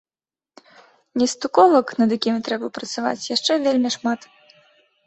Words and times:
Нестыковак, 1.21 1.87
над 2.01 2.09
якімі 2.17 2.39
трэба 2.49 2.67
працаваць, 2.79 3.29
яшчэ 3.35 3.61
вельмі 3.69 3.89
шмат. 3.99 4.31